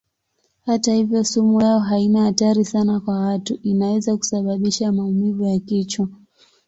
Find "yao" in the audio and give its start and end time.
1.61-1.79